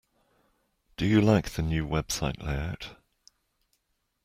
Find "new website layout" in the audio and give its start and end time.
1.61-2.95